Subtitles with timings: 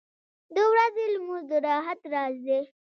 [0.55, 2.61] •د ورځې لمونځ د راحت راز دی.